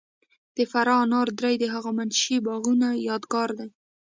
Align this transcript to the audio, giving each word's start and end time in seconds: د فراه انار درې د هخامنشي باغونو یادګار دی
د 0.55 0.57
فراه 0.71 1.01
انار 1.05 1.27
درې 1.39 1.53
د 1.59 1.63
هخامنشي 1.73 2.35
باغونو 2.45 2.89
یادګار 3.09 3.49
دی 3.59 3.69